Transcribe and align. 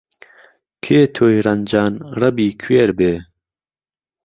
کێ 0.83 0.99
تۆی 1.15 1.37
رهنجان 1.45 1.93
رهبی 2.19 2.49
کوێر 2.61 2.89
بێ 2.99 3.13